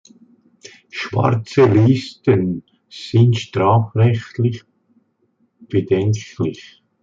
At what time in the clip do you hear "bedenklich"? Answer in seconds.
5.59-6.81